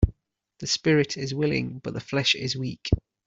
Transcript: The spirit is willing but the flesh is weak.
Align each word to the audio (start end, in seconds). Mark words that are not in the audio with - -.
The 0.57 0.65
spirit 0.65 1.15
is 1.15 1.35
willing 1.35 1.77
but 1.77 1.93
the 1.93 1.99
flesh 1.99 2.33
is 2.33 2.55
weak. 2.57 2.89